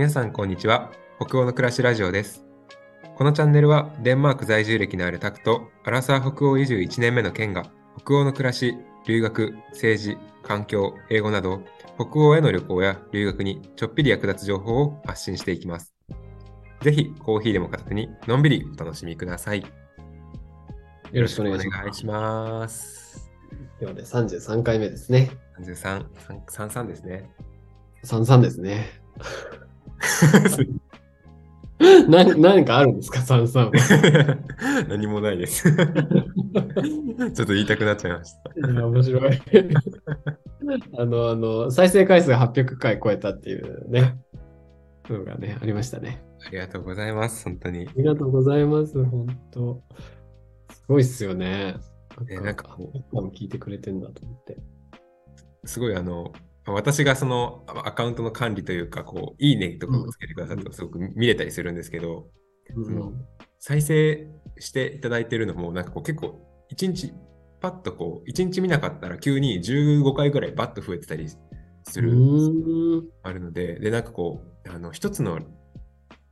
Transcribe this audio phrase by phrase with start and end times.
[0.00, 2.42] 皆さんこんにちは北欧の暮らしラジオです
[3.18, 7.66] このチャンネルはデンマーク在住歴のあるタクとアラサー北欧移住1年目のケンが
[7.98, 11.60] 北欧の暮らし留学政治環境英語など
[11.96, 15.92] 北欧への旅行や留学にちょっぴり役立つ情報を発信していきます
[16.80, 19.60] ぜひコーヒーでも片手にのんびりお楽しみください
[21.12, 21.76] よろしくお願いします。
[21.76, 23.30] お願いします
[23.82, 25.30] 今日で33回目ですね。
[25.58, 26.06] 33、
[26.46, 27.30] 33ですね。
[28.04, 29.02] 33ですね。
[32.08, 34.36] な 何かあるんですか、33は。
[34.88, 35.74] 何もないです。
[35.74, 35.82] ちょ
[37.30, 38.70] っと言いたくなっちゃいました。
[38.70, 39.40] いや、面白い。
[40.98, 44.18] あの、あの、再生回数が800回超えたっていうね、
[45.08, 46.22] のがね、ありましたね。
[46.46, 47.92] ありがとうございます、本当にあ。
[47.96, 49.82] りがとうございます、本当
[50.70, 51.76] すごいっすよね。
[52.26, 54.58] ねなんかこう多分聞いてくれてんだと思って。
[55.64, 56.32] すごいあの、
[56.66, 62.28] 私がそのあアカウントの管理というか、こう、いいねとかをつけてくださるとすごく見れたりするんですけど、
[62.74, 62.94] うん。
[62.94, 63.12] の
[63.58, 67.12] 再生していただいてるのも、なんかこう結構、一日、
[67.60, 71.38] パッとこう、一日見なかったら急に15回ぐらいバッと増えてたりす
[71.96, 75.40] うる、あるので、で、なんかこう、あの、一つの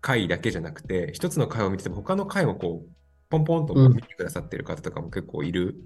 [0.01, 2.89] 回だけじゃなくて、一つの回を見てても、他の回もこう、
[3.31, 3.95] ポンポンとうん。
[3.95, 5.77] 見てくださってる方とかも結構いる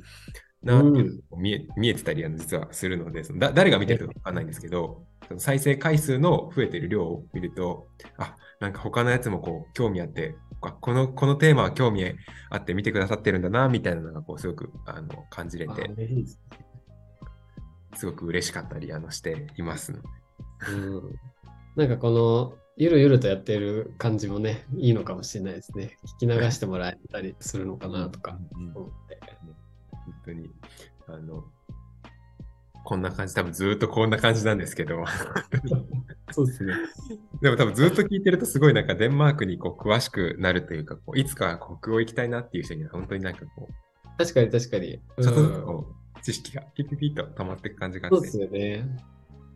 [0.62, 7.88] なっていうのが見え見えてたりあの実はするので、そのだ誰が見てるかわかんないんですけど、その再生回数の増えてる量を見ると、
[8.19, 12.04] あ、なんか他のやつもこう、興味あって、あこの、このテーマは興味
[12.50, 15.91] あって見てくださってるんだな、みたいなのがこう、すごくあの感じれあて、
[16.27, 20.08] すすごく嬉しかったりあのしていますので。
[20.69, 21.19] うん
[21.74, 25.97] なんかこのゆるゆるとやってる感じもね、いいのかもしれないですね。
[26.20, 29.20] 聞き流してもらえたりするのかなとかうんうん思って。
[29.42, 29.54] 本
[30.25, 30.51] 当に、
[31.09, 31.45] あの、
[32.84, 35.05] こんな感じ、多分ずーっとこんな感じなんですけど、
[36.33, 36.75] そうですね。
[37.41, 43.69] でも多分ずっと聞いてるとすごいなんかデンマークにこう詳しくなるというか、こういつか北欧行きたいなっていう人には本当になんかこ
[44.19, 45.00] 確かに確かに。
[45.16, 48.84] う、ちょっと知識がピピピッと溜まっていく感じがあそうですよね。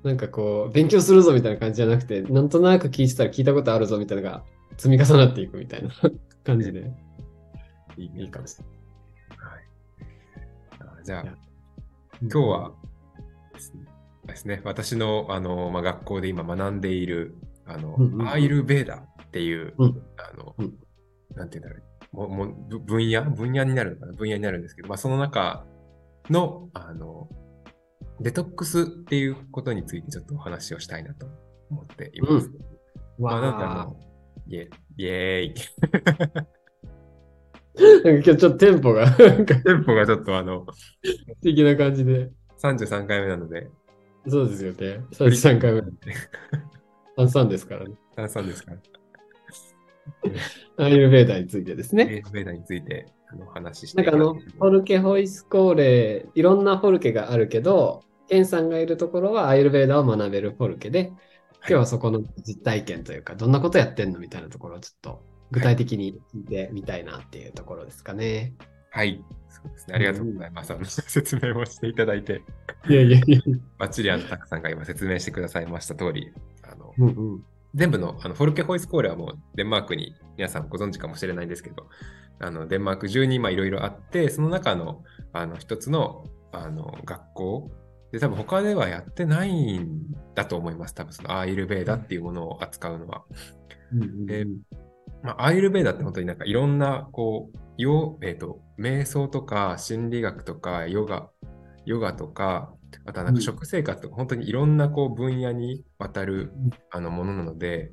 [0.05, 4.44] なんかこう、勉強するぞみたいな感じじゃなくて、なんとなく聞いてたら聞いたことあるぞみたいなのが
[4.76, 5.91] 積み重なっていくみたいな
[6.44, 6.93] 感じで
[7.97, 8.75] いいいいかもしれはいあ
[11.06, 11.22] じゃあ。
[12.21, 12.72] 今日は
[14.27, 20.03] ですね私のあの、まあ、学校で今学んでいるあの、うんうんアーユルベーダっていう、うん。
[20.17, 20.75] あの、うん。
[21.37, 23.22] なんていうんだろう、ももぶ分野？
[23.31, 24.12] 分野になるのかな？
[24.15, 25.65] 分野になるんですけど、まあ、その中
[26.28, 27.28] の、あの、
[28.21, 31.28] デトックスっていうことについてちょっとお話をしたいなと
[31.71, 32.50] 思っています。
[33.19, 33.97] まあ、なんかあわの、
[34.49, 35.06] イェイ。
[35.06, 35.55] ェーイ。
[37.76, 40.66] ーなんか今日ちょっとテンポがなんかテンポがちょっとあの、
[41.04, 42.31] 素敵な感じで。
[42.62, 43.69] 33回目なので、
[44.28, 45.04] そうですよね。
[45.12, 45.82] 33回目。
[47.16, 47.94] 33ですからね。
[48.16, 48.78] 33ですから、
[50.84, 52.22] アーユルベーダーについてですね。
[52.25, 53.06] エーベーダについて
[53.41, 61.12] お話ししてなんかあの、フォルケホイスコーレ、いろんなフォルケがあるけど、ケンさんがいるところはアーユルベーダーを学べるフォルケで、
[61.60, 68.54] 今日はそこの実体験というか、どんなことやってんのみたいなところをちょっと具体的に聞いてみたいなっていうところですかね。
[68.90, 69.94] はい、そうですね。
[69.94, 70.72] ありがとうございます。
[70.72, 72.42] あの説明をしていただいて、
[72.88, 73.40] いやいやいや。
[73.78, 77.44] バッチリあのたくさんが今説明してくださいました通り、あのうんうん。
[77.74, 81.88] 全部のあのフォルケホイスコーレはもうデンマークに皆さんご存知かもしれないんですけど、
[82.38, 87.70] あのデンマーク中に今いろいろあって、その中のあの一つのあの学校
[88.12, 90.94] で多分他ではやってないんだと思います。
[90.94, 93.24] 多分そのアーユルベーダっていうものを扱うのは。
[93.92, 94.46] うんうんうんで
[95.22, 101.31] まあ、アーユルベーダって本当になんかいろんな、こう、よえっ、と、瞑想とか心理学とかヨガ、
[101.84, 102.72] ヨガとか、
[103.04, 107.93] あとはなんかうん食生活とか、本当にいろんなこう分野にわたるうんあのものなので、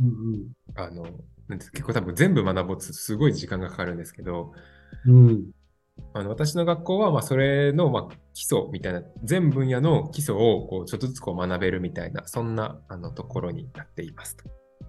[0.00, 1.04] うんあの、
[1.48, 4.52] なんです結構多分全部学ぼうとすごい時間がかかるんですけど、
[5.06, 5.26] うん。
[5.28, 5.44] うん。
[6.12, 14.44] あの私の学校はまあそれのまあ基礎みたいな、全分野の基礎をこうちょっとずつこう学べるみたいな、そんなあのところになっていますと。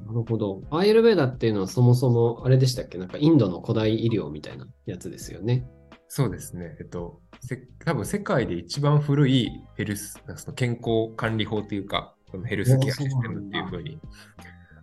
[0.06, 0.62] なるほど。
[0.70, 2.98] アーユルベーダっていうのはそもそもあれでしたっけ？
[2.98, 5.68] なんかインドの古代医療みたいなやつですよね。
[6.08, 6.78] そうですね。
[6.80, 14.00] えっと、せ多分世界で一番古いヘルス、なんかその健康管理法というか、そのヘルスケアシステムっていうふうに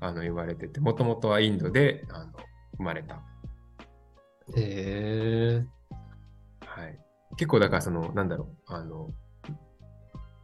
[0.00, 2.32] あの言われてて、もともとはインドであの
[2.76, 3.22] 生まれた。
[4.56, 5.64] へえ。
[6.66, 6.98] はい。
[7.36, 9.10] 結構だからその、なんだろう、あの、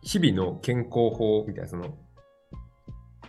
[0.03, 1.99] 日々の健康法みたいな、その、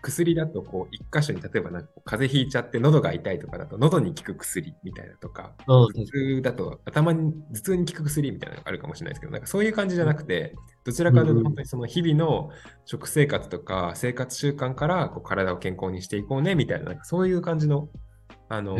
[0.01, 12.49] 薬だとこう一箇所に例えばなんか風邪ひいちゃって喉が痛いとかだと喉に効く薬みたいなとか、うん頭痛だと頭に頭痛に効く薬みたいなのがあるかもしれないですけど、なんかそういう感じじゃなくて、どちらかというと本当にその日々の
[12.85, 17.89] 食生活とか生活習慣からこう体を健康にしていこうねみたいななんかそういう感じの
[18.49, 18.77] あの。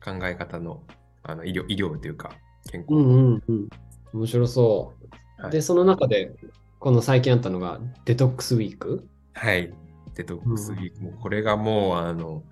[0.00, 0.84] 考え方の
[1.24, 2.30] あの医療医療というか
[2.70, 3.68] 健康、うんうんうん。
[4.12, 5.42] 面白そう。
[5.42, 6.34] はいで、その中で、
[6.80, 9.08] この最近あったのが、デトックスウィーク。
[9.38, 9.72] はい。
[10.16, 12.42] デトックスウィーク、もうこれがもう、あの、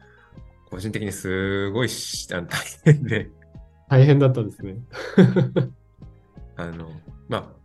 [0.70, 3.30] 個人的にすごいしあの大変で、
[3.88, 4.76] 大変だったんですね。
[6.54, 6.88] あの、
[7.28, 7.56] まあ、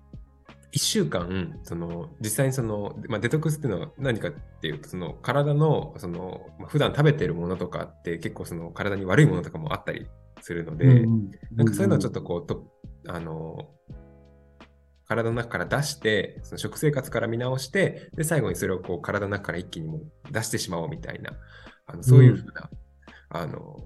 [0.73, 10.07] 1週間、その、実際にその、まあ、デトックスっていうのは何かっていうと、その、体の、その、まあ、普段食べてるものとかって結構その、体に悪いものとかもあったり
[10.41, 11.05] するので、
[11.51, 12.65] なんかそういうのをちょっとこう、と
[13.07, 13.69] あの、
[15.11, 21.33] 体の中から出して、その食生活から見直して、で、最後にそれをこう、体の中から一気にもう出してしまおうみたいな、
[21.85, 22.69] あのそういうふうな、
[23.29, 23.77] あの、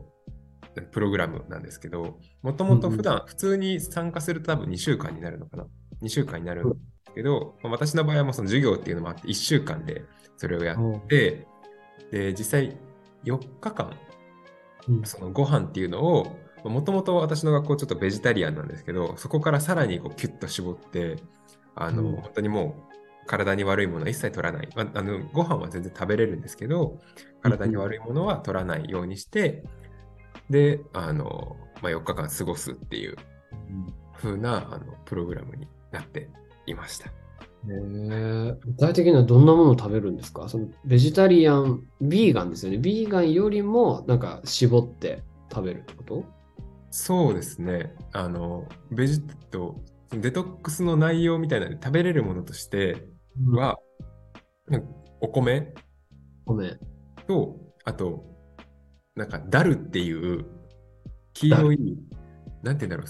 [0.92, 5.66] プログラムなんですけど、もともと普段、普通に参加すると多分2週間になるのかな
[6.04, 6.76] ？2週間になるんで
[7.08, 10.04] すけど、まあ私の場合はもうその授業っていうのもあって、1週間で
[10.38, 11.48] それをやって、
[12.12, 12.78] で、実際
[13.24, 13.98] 4日間、
[14.88, 15.04] うん。
[15.06, 16.38] そのご飯っていうのを、
[16.70, 21.18] もともと私の学校ちょっとベジタリアンなんですけど、そこからさらにこうキュッと絞って、
[21.76, 24.70] あの、うん本当にもう体に悪いものは一切取らない。
[24.76, 27.00] まあ、あのご飯は全然食べれるんですけど、
[27.42, 29.64] 体に悪いものは取らないようにして、
[30.50, 33.16] で、あの、まあ、4日間過ごすっていう
[34.18, 36.30] 風なあのプログラムになって
[36.68, 37.08] いました。
[37.08, 37.12] へ
[37.68, 40.48] え具体的にはどんなものを食べるんですか？
[40.48, 42.78] そのベジタリアン、ビーガンですよね。
[42.78, 46.35] ビーガンよりもなんか絞って食べるってこと？
[46.98, 47.94] そうですね。
[48.14, 53.06] あの、ベジと、デトックスの内容みたいな食べれるものとして
[53.52, 53.78] は、
[55.20, 55.74] お米
[56.46, 56.80] ごめん。
[57.28, 58.24] と、あと、
[59.14, 60.46] なんか、ダルっていう、
[61.34, 61.98] 黄色い、
[62.64, 63.06] なんて言うんだろう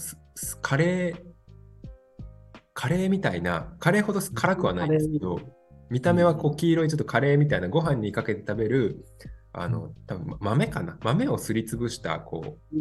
[0.64, 1.24] カレー、
[2.74, 5.40] カレーみたいな、カレーほど辛くはないんですけど、
[5.92, 9.06] 見た目はこう黄色いちょっとカレーみたいなご飯にかけて食べる、
[9.54, 10.98] あの、多分豆かな？
[11.04, 12.76] 豆をすりつぶした、こう、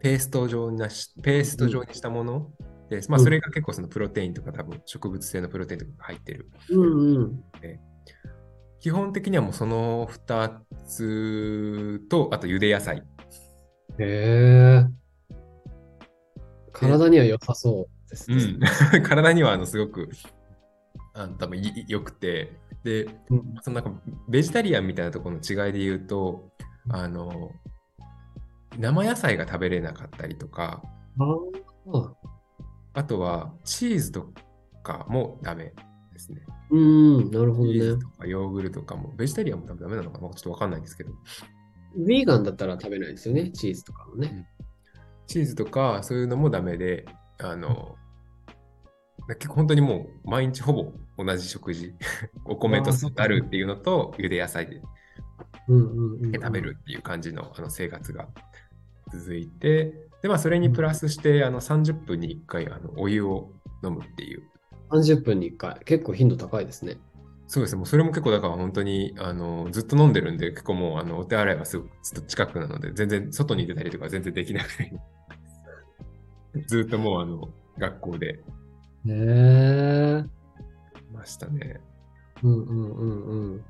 [0.00, 2.50] ペースト状になし、ペースト状にしたもの
[2.88, 6.50] で、まあ、うんそれが結構そのプロテインとか多分植物性のプロテインとかが入ってる。
[6.70, 7.42] うんうん。
[8.80, 13.02] 基本的にはもうその2つと、あと茹で野菜。
[13.98, 14.86] へえ。
[16.72, 18.58] 体には良さそうですね。
[18.94, 20.08] うん、 体にはあのすごく
[21.14, 22.52] あの多分い良くて、
[22.84, 26.50] で、うんそのなんかベジタリアンみたいなところの違いで言うと、
[26.90, 27.50] あの、
[28.78, 30.82] 生野菜が食べれなかったりとか、
[32.94, 34.32] あとはチーズと
[34.82, 35.74] かもダメ
[36.12, 36.42] ですね。
[36.70, 37.98] うん、なるほどねチーズ。
[37.98, 41.10] とかヨーグルトとかも、ベジタリアンも多分ダメなのかなちょっとわかんないんですけど、
[41.96, 44.48] ビーガンだったら食べないですよね、チーズとかもね。
[45.26, 47.04] チーズとかそういうのもダメで、
[47.38, 47.96] あの、
[49.28, 51.94] 結構本当にもう毎日ほぼ同じ食事、
[52.46, 54.80] お米とあるっていうのと、茹で野菜で。
[55.68, 58.28] 食べるっていう感じのあの生活が
[59.12, 63.52] 続いて、で、まあそれにプラスして、あの30分に1回あのお湯を
[63.84, 64.42] 飲むっていう。
[64.90, 65.80] 30分に1回。
[65.84, 66.98] 結構頻度高いですね。
[67.46, 74.92] そうですね、もうそれも結構だから本当にあのずっと飲んでるんで、結構もうあのお手洗いはすぐずっと近くなので、全然外に出たりとか全然できなくて、
[76.68, 78.40] ずっともうあの学校でへ
[79.06, 80.24] え。
[81.10, 81.80] いましたね。
[82.42, 83.64] うんうんうんうん。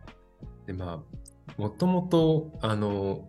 [0.67, 3.29] で、まあ、もともと、あの、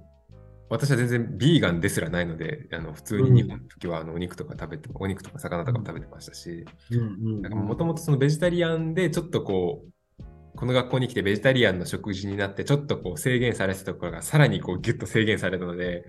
[0.70, 10.24] 私は全然ビーガンですらないので、あの普通に日本の時はあのお肉とか食べて、お肉とか魚とかも食べてましたし、うんうんもともとそのベジタリアンでちょっとこう、
[10.56, 16.06] この学校に来てベジタリアンの食事になってちょっとこう制限されてたところがさらにこうギュッと制限されたので、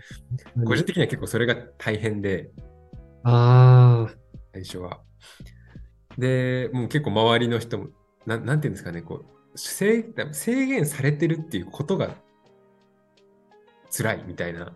[0.66, 2.50] 個人的には結構それが大変で、
[3.22, 4.14] ああ。
[4.52, 5.00] 最初は。
[6.18, 7.88] で、もう結構周りの人も、
[8.26, 9.24] なんなんていうんですかね、こ
[9.54, 12.14] う制制限されてるっていうことが
[13.90, 14.72] 辛いみたいな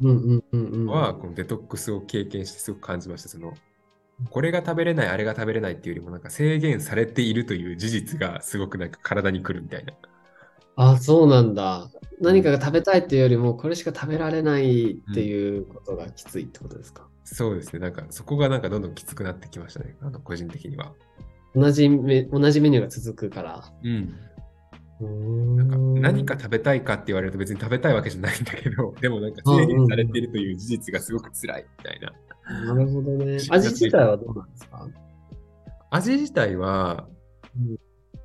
[0.00, 0.86] うんうんうんうん。
[0.86, 3.28] のは、このデトックスを経験してすごく感じました。
[3.28, 3.54] その
[4.30, 9.92] これが食べれない、あれが食べれないっていうよりも、なんか制限されているという事実がすごくなんか体に来るみたいな。
[10.76, 11.90] あ、そうなんだ。
[12.20, 17.08] 何かが食べたいっていうよりも、これしか食べられないっていうことがきついってことですか？
[17.24, 17.80] そうですね。
[17.80, 19.96] なんかそこがなんかどんどんきつくなってきましたね。
[20.00, 20.92] あの個人的には。
[21.56, 23.64] 同じメ同じメニューが続くから。
[23.82, 24.14] うん。
[25.00, 32.12] ななんか何か食べたいかって言われると別に食べたいわけじゃないんだけど、 でもなんか制限されているという事実がすごく辛いみたいな。
[32.66, 33.38] なるほどね。
[33.50, 34.88] 味自体はどうなんですか？
[35.90, 37.08] 味自体は、
[37.56, 37.76] うん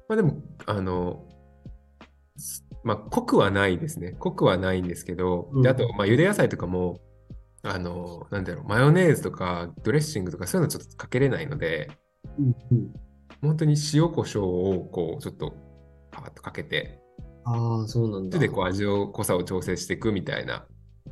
[0.08, 1.24] まあでも、あの、
[2.36, 4.14] すまあ濃くはないですね。
[4.20, 7.00] 濃くはないんですけど、うんであと、まあ茹で野菜とかも、
[7.62, 11.92] あの、なんだろう、マヨネーズとかドレッシングとかそういうのちょっとかけれないので、
[12.40, 12.94] うんうん。
[13.42, 14.44] 本当に塩コショウ
[14.80, 15.54] をこうちょっと
[16.12, 17.00] パーッとかけて、
[17.46, 18.38] ああ、そうなんだ。
[18.38, 20.66] それでこう味を濃さを調整していくみたいな、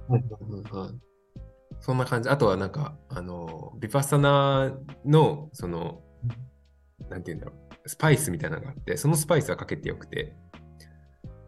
[0.07, 0.99] はいはいはいはい。
[1.79, 2.29] そんな感じ。
[2.29, 6.01] あとはなんか、あの、ビパッサナーの、その、
[7.09, 7.53] なんて言うんだろ
[7.85, 10.35] う、スパイスみたいなのがあって、そのスパイスはかけてよくて、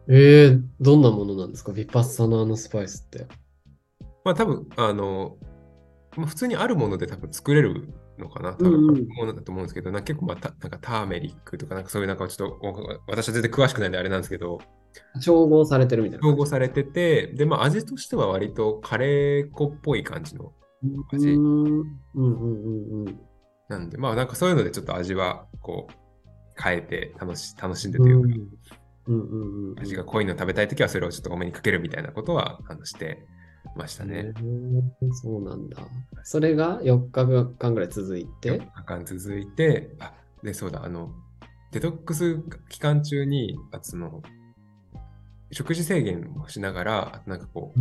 [0.08, 1.72] えー、どんなものなんですか？
[1.72, 3.26] ビパッサナーのスパイスって。
[4.24, 5.36] まあ多分、あの、
[6.16, 14.60] まあ、普通にあるもので多分作れるのかな、多うんうん分ものだと思うんですけど、なんか結構まあたなんかターメリックとかなんかそういうなんかちょっとお私は全然詳しくないんであれなんですけど、
[15.20, 16.26] 調合されてるみたいな。
[16.26, 21.84] 統合されてて、で、まあ味としては割とカレー粉っぽい感じのう味んうん
[22.14, 23.20] うんうんうん。
[23.68, 25.92] なんで、まあなんかそういうのでちょっと味はこう
[26.62, 28.28] 変えて楽し楽しんでというか、
[29.06, 29.80] うんうんうん。
[29.80, 33.26] 味が濃いの食べたいときはそれをちょっと多めにかけるみたいなことはあのして
[33.76, 34.32] ましたね。
[35.22, 35.78] そうなんだ。
[36.24, 37.26] それが4日
[37.58, 40.12] 間ぐらい続いて？4、日間続いて、あ、
[40.42, 41.12] で、そうだ、あの、
[41.72, 44.22] デトックス期間中に、あその、
[45.52, 47.80] 食事制限をしながら、なんかこう、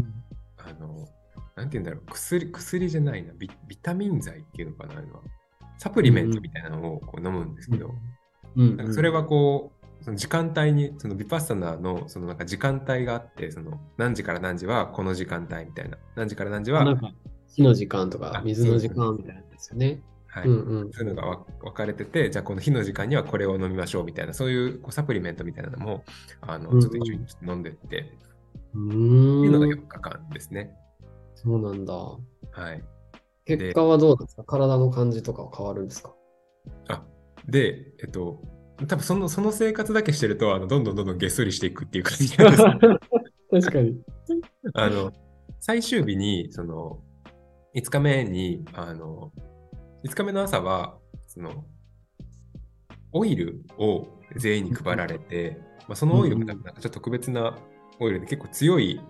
[0.58, 1.08] あの、
[1.56, 5.22] なんて言うんだろう、薬、薬じゃないな、ビビタミン剤っていうのかな、あれは。
[5.78, 7.94] サプリメントみたいなのをこう飲むんですけど、
[8.56, 16.84] うんなんかそれはこう、その時間帯に、そのビパッサナーのそのなんか時間帯があって、その何時から何時はこの時間帯みたいな、何時から何時は、
[17.48, 20.02] 火の時間とかあ水の時間みたいなんですよね。
[20.28, 20.92] はい、うんうん。
[20.94, 26.04] そういうのがわ分かれてて、じゃあこの日の時間にはこれを飲みましょうみたいな、そういうこうサプリメントみたいなのも、
[26.42, 28.18] あのうんうんちょっと一緒に飲んでって、って
[28.76, 29.72] ういうのがーん。
[29.74, 30.76] 4日間ですね。
[31.36, 31.94] そうなんだ。
[31.94, 32.84] はい。
[33.46, 34.44] 結果はどうですか？
[34.44, 36.14] 体の感じとかは変わるんですか？
[36.90, 37.04] あ
[37.48, 38.40] で、えっと、
[38.88, 42.64] 多分そのその生活だけしてると、あのどんどんどんどんげっそりしていくっていう感じなんです
[43.68, 44.02] 確かに。
[44.74, 45.12] あの、
[45.60, 47.00] 最終日に、その、
[47.76, 49.32] 5日目に、あの、
[50.06, 51.66] 5日目の朝は、その、
[53.12, 55.58] オイルを全員に配られて、
[55.88, 57.58] まあ、そのオイルもなんかちょっと特別な
[58.00, 59.02] オイルで結構強い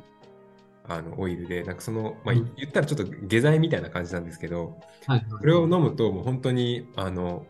[0.90, 5.26] あのオイルで、なんかその、まあ、うん言ったらちょっと下剤みたいな感じなんですけど、はい。
[5.30, 7.46] これを飲むともう本当に、あの、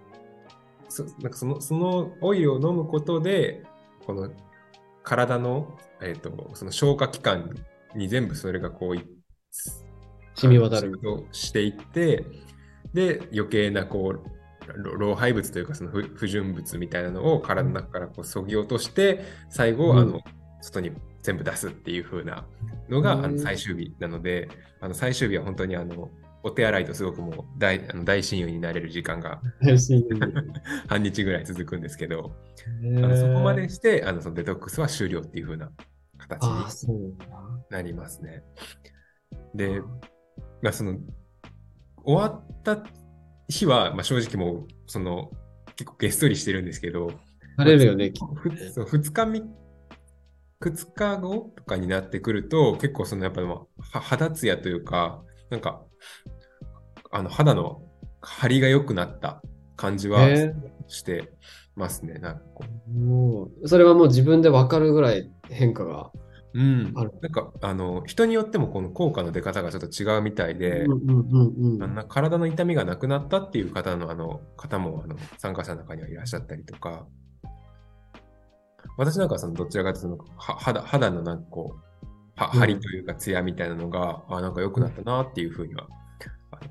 [0.90, 3.64] そなんかそのそのオイルを飲むことで、
[4.06, 4.30] この
[5.04, 7.50] 体の、えっとその消化器官
[7.96, 9.04] に全部それがこうい
[10.36, 11.00] 染み渡る。
[11.32, 12.26] していって、
[12.94, 20.00] で、余計なこう、老老廃物というかその不不純物みたいなのを体の中からこう削ぎ落として、最後、うん。
[20.00, 20.22] あの
[20.62, 20.92] 外に
[21.22, 22.46] 全部出すっていう風な
[22.90, 24.50] のが、うんあの最終日なので、
[24.82, 26.10] あの最終日は本当にあの
[26.44, 29.42] お手洗いとすごくもう大あの大親友になれる時間が
[30.88, 32.32] 半日ぐらい続くんですけど、
[32.84, 35.70] あのそこまでしてあのそのデトックスは終了っていう風な
[36.18, 37.18] 形に
[37.70, 38.44] なりますね。
[39.54, 39.82] で、
[40.62, 40.98] まあ、その
[42.04, 42.84] 終わった
[43.48, 45.32] 日は、まあ、正直もうその
[45.76, 47.12] 結構げっそりしてるんですけど、
[47.58, 48.14] 慣れるよね、
[48.74, 49.44] そう2日み
[50.62, 53.42] 2日後とかになってくると結構そのやっぱ
[54.00, 55.82] 肌ツヤというかなんか
[57.12, 57.82] あの肌の
[58.22, 59.42] 張りが良くなった
[59.76, 60.54] 感じはへ
[60.88, 61.32] して
[61.76, 62.16] ますね。
[62.16, 62.44] なんか
[62.94, 63.68] もう。
[63.68, 66.12] それはもう自分で分かるぐらい変化が。
[66.52, 77.06] うん、なんかあの人によってもこの効果の出方がちょっと違うみたいで、あんな体の痛みがなくなったっていう方のあの方もあの参加者の中にはいらっしゃったりとか、
[78.98, 81.89] 私なんかはそのどちらかというとそのは肌肌のなんかこう、
[82.48, 85.88] 張りというかツヤみたいなのが、あなんか良くなったなっていうふうには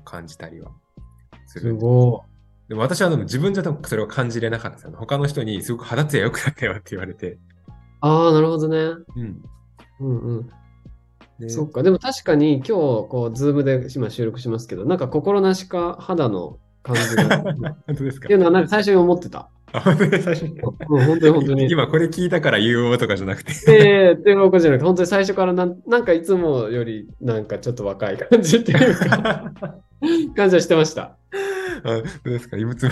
[0.05, 0.71] 感じたりは
[1.47, 1.75] すする。
[1.75, 2.23] ご
[2.67, 7.27] でも私はあの自分じゃ多分それを感じれなかった他の人にすごく肌ツヤ良くなったよって言われて。
[7.27, 7.37] い。
[8.01, 8.77] ああ、なるほどね。
[8.77, 9.41] うん。
[9.99, 10.49] うんうん。
[11.39, 11.83] でそっか。
[11.83, 17.37] でも確かに今日、こう、ズームで今収録しますけど、なんか心なしか肌の感じが。
[17.37, 17.43] っ
[17.87, 18.27] 本当ですか？
[18.27, 19.49] ていうのはなんか最初に思ってた。
[19.73, 21.69] あ本当に最初本当に本当に。
[21.71, 23.51] 今これ聞いたから言おうとかじゃなくて。
[23.67, 29.51] ええっていうことじゃなくて、本当に最初からなんなんかいつもよりなんかちょっと若い感じっていうか、
[30.35, 31.17] 感じはしてました。
[31.83, 32.57] あどうですか？
[32.57, 32.91] 異物も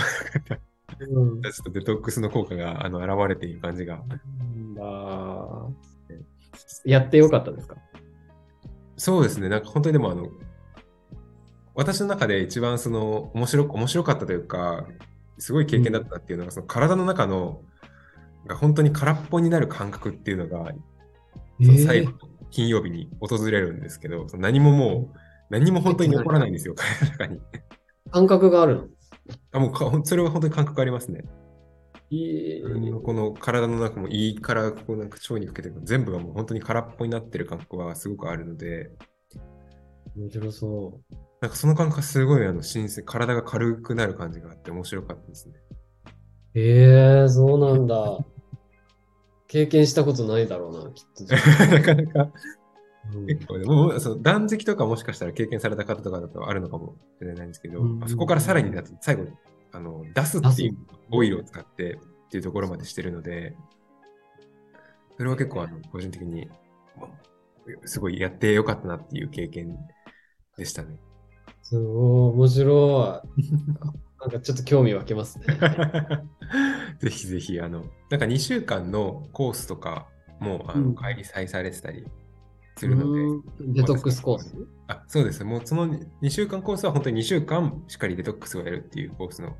[1.00, 1.42] うん。
[1.42, 4.00] ちょっとデトックスの効果があの現れている感じが。
[4.80, 5.66] あ
[6.84, 7.76] やってよかったですか？
[8.96, 10.26] そうですね、なんか本当にでもあの、
[11.74, 14.86] 私の中で一番その面白面白かったというか、
[15.38, 17.62] すごい経験だったっていうのが、その体の中の
[18.46, 20.72] が本当に空っぽになる感覚っていうのが、
[21.62, 22.12] その最後、
[22.50, 25.18] 金曜日に訪れるんですけど、何ももう、
[25.50, 27.40] 何も本当に残らないんですよ、体の中に。
[28.10, 28.88] 感覚があるの？
[29.52, 31.24] あもうそれは本当に感覚ありますね。
[32.10, 32.62] いい
[33.04, 38.90] この体の中も胃からこうなんか腸にかけて全部がもう本当に空っぽになってる感覚はすごくあるので、
[40.16, 41.00] 面白そ
[41.40, 45.54] なんかその感覚すごいあの新鮮、体が軽くなる感じがあって面白かったですね。
[46.54, 46.58] う。
[46.58, 48.18] ええそうなんだ。
[49.46, 51.24] 経験したことないだろうな、きっと。
[51.72, 52.32] なかなか
[53.14, 59.32] うん結構ね、もうその断食とかもしかしたら経験された方とかだとあるのかもしれないんですけど、うんそこからさらにだと最後に
[59.72, 60.76] あの出すっていう
[61.10, 61.98] オイルを使ってっ
[62.30, 63.56] ていうところまでしてるので、
[65.16, 66.48] それは結構あの個人的に、
[66.98, 67.10] まあ
[67.84, 69.78] すごいやってよかったなっていう経験
[70.56, 70.98] でしたね。
[71.68, 73.42] すごい、面白い。
[74.20, 75.46] なんかちょっと興味湧けますね。
[76.98, 80.08] ぜひぜひ、あの、なんか2週間のコースとか
[80.40, 82.06] もあうんの開催されてたり
[82.76, 84.56] するので、うんデトックスコース？
[84.86, 85.44] あそうです。
[85.44, 85.86] もうその
[86.22, 89.56] 2週間コースは本当に2週間しっかりデトックスをやるっていうコースの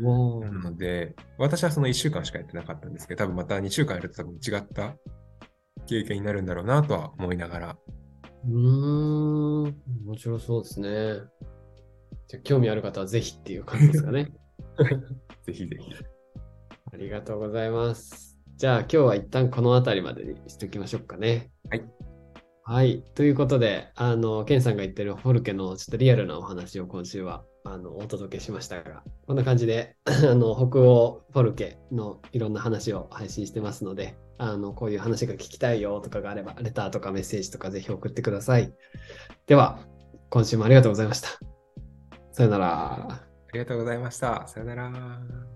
[0.00, 4.96] もなので、私はその1週間しかやってなかったんですけど、多分また2週間やると多分違った
[5.86, 7.76] 経験になるんだろうなとは思いながら。
[8.48, 9.76] う、うーん、
[10.06, 10.88] 面白そうですね。
[12.32, 14.32] じゃあ興味ある方はぜひっていう感じですかね。
[15.44, 15.92] ぜひぜひ。
[16.90, 18.38] ありがとうございます。
[18.56, 21.50] じゃあ今日は一旦この辺りまでにしておきましょうかね。
[21.68, 21.84] はい。
[22.64, 23.04] はい。
[23.14, 38.72] ということで、あの、ケンさんが言ってるフォルケのちょっとリアルなお話を今週はあのお届けしましたが、こんな感じで、 あの、北欧フォルケのいろんな話を配信してますので、あの、こういう話が聞きたいよとかがあれば、レターとかメッセージとかぜひ送ってください。
[39.46, 39.80] では、
[40.30, 41.51] 今週もありがとうございました。
[42.32, 42.66] さよなら。
[43.10, 43.20] あ
[43.52, 44.46] りがとうございました。
[44.48, 45.51] さよなら。